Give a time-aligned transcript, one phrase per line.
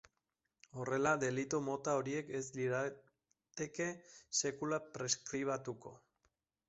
[0.77, 3.89] Horrela, delitu mota horiek ez lirateke
[4.41, 5.95] sekula preskribatuko.